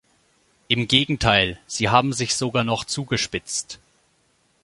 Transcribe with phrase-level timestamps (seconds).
[0.67, 3.77] Im Gegenteil, sie haben sich sogar noch zugespitzt.